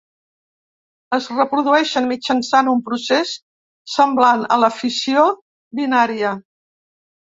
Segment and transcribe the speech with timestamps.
[1.17, 3.37] Es reprodueixen mitjançant un procés
[3.99, 5.31] semblant a la fissió
[5.83, 6.39] binària.